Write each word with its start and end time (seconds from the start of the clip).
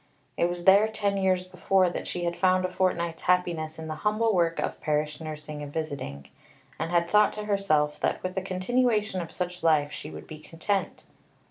It 0.35 0.49
was 0.49 0.63
there, 0.65 0.87
ten 0.87 1.15
years 1.17 1.45
before, 1.47 1.91
that 1.91 2.07
she 2.07 2.23
had 2.23 2.35
found 2.35 2.65
a 2.65 2.71
fortnight's 2.73 3.21
happiness 3.21 3.77
in 3.77 3.87
the 3.87 3.93
humble 4.01 4.33
work 4.33 4.57
of 4.57 4.81
parish 4.81 5.21
nursing 5.21 5.61
and 5.61 5.71
visiting, 5.71 6.27
and 6.79 6.89
had 6.89 7.07
thought 7.07 7.33
to 7.33 7.45
herself 7.45 7.99
that 7.99 8.23
with 8.23 8.35
a 8.35 8.41
continuation 8.41 9.21
of 9.21 9.31
such 9.31 9.61
life 9.61 9.91
she 9.91 10.09
would 10.09 10.25
be 10.25 10.39
content. 10.39 11.03